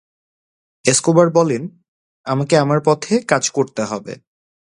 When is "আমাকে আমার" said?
2.25-2.79